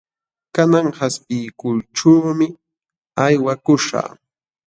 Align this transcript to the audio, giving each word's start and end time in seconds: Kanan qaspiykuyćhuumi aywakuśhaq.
Kanan 0.55 0.87
qaspiykuyćhuumi 0.97 2.47
aywakuśhaq. 3.23 4.09